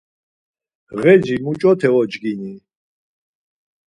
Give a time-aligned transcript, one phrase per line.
[1.01, 2.53] Ğeci muç̌ote ocgini?